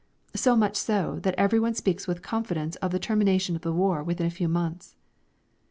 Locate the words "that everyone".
1.21-1.75